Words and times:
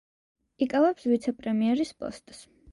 იკავებს 0.67 1.05
ვიცე-პრემიერის 1.13 1.95
პოსტს. 2.03 2.45